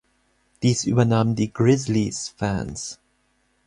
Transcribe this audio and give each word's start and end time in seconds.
Dies 0.63 0.85
übernahmen 0.85 1.35
die 1.35 1.53
"Grizzlies"-Fans. 1.53 2.97